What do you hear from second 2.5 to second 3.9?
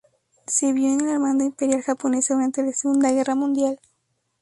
la Segunda Guerra Mundial.